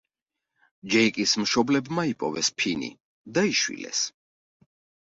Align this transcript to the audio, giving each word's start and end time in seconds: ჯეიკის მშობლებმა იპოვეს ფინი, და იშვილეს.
ჯეიკის 0.93 1.35
მშობლებმა 1.43 2.07
იპოვეს 2.15 2.51
ფინი, 2.59 2.93
და 3.39 3.47
იშვილეს. 3.55 4.07